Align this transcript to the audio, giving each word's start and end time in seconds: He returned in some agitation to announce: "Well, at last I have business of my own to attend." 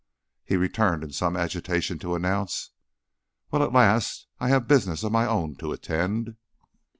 He 0.43 0.57
returned 0.57 1.03
in 1.03 1.11
some 1.11 1.37
agitation 1.37 1.99
to 1.99 2.15
announce: 2.15 2.71
"Well, 3.51 3.61
at 3.61 3.71
last 3.71 4.25
I 4.39 4.49
have 4.49 4.67
business 4.67 5.03
of 5.03 5.11
my 5.11 5.27
own 5.27 5.53
to 5.57 5.71
attend." 5.73 6.37